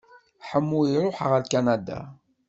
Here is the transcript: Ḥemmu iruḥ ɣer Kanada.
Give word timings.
Ḥemmu 0.49 0.79
iruḥ 0.93 1.17
ɣer 1.29 1.41
Kanada. 1.51 1.99